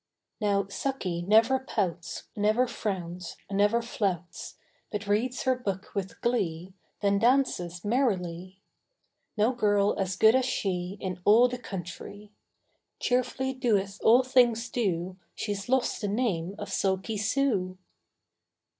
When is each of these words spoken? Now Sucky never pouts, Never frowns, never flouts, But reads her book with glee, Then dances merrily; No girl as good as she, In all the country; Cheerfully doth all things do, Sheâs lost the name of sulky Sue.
Now 0.39 0.63
Sucky 0.63 1.27
never 1.27 1.59
pouts, 1.59 2.23
Never 2.35 2.65
frowns, 2.65 3.37
never 3.51 3.83
flouts, 3.83 4.57
But 4.91 5.05
reads 5.05 5.43
her 5.43 5.55
book 5.55 5.91
with 5.93 6.19
glee, 6.21 6.73
Then 7.03 7.19
dances 7.19 7.85
merrily; 7.85 8.59
No 9.37 9.51
girl 9.53 9.93
as 9.99 10.15
good 10.15 10.33
as 10.33 10.45
she, 10.45 10.97
In 10.99 11.21
all 11.23 11.47
the 11.47 11.59
country; 11.59 12.31
Cheerfully 12.99 13.53
doth 13.53 13.99
all 14.01 14.23
things 14.23 14.69
do, 14.69 15.17
Sheâs 15.37 15.69
lost 15.69 16.01
the 16.01 16.07
name 16.07 16.55
of 16.57 16.69
sulky 16.71 17.15
Sue. 17.17 17.77